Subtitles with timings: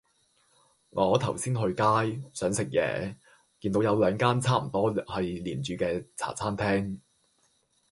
[0.89, 1.83] 我頭先去街,
[2.33, 3.15] 想食野
[3.59, 6.97] 見到有兩間差唔多係連住既茶餐廳